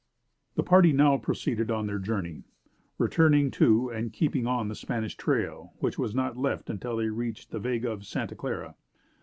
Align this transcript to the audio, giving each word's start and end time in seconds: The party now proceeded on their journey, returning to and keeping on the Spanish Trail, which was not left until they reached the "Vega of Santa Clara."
The 0.55 0.63
party 0.63 0.91
now 0.93 1.17
proceeded 1.19 1.69
on 1.69 1.85
their 1.85 1.99
journey, 1.99 2.41
returning 2.97 3.51
to 3.51 3.89
and 3.91 4.11
keeping 4.11 4.47
on 4.47 4.67
the 4.67 4.73
Spanish 4.73 5.15
Trail, 5.15 5.73
which 5.77 5.99
was 5.99 6.15
not 6.15 6.35
left 6.37 6.71
until 6.71 6.97
they 6.97 7.09
reached 7.09 7.51
the 7.51 7.59
"Vega 7.59 7.91
of 7.91 8.07
Santa 8.07 8.33
Clara." 8.33 8.73